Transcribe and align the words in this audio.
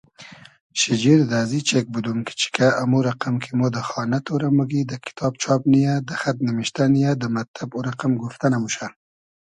شیجیر 0.79 1.19
دۂ 1.29 1.35
ازی 1.43 1.59
چېگ 1.69 1.85
بودوم 1.93 2.19
کی 2.27 2.33
چیکۂ 2.39 2.67
امو 2.81 2.99
رئقئم 3.07 3.35
کی 3.43 3.51
مۉ 3.59 3.67
دۂ 3.73 3.81
خانۂ 3.89 4.19
تۉرۂ 4.25 4.49
موگی 4.57 4.81
دۂ 4.89 4.95
کیتاب 5.05 5.33
چاب 5.41 5.61
نییۂ 5.71 5.95
دۂ 6.07 6.15
خئد 6.21 6.37
نیمیشتۂ 6.45 6.83
نییۂ 6.93 7.11
دۂ 7.21 7.27
مئتتئب 7.33 7.69
او 7.73 7.79
رئقئم 7.87 8.13
گوفتۂ 8.21 8.47
نئموشۂ 8.51 8.87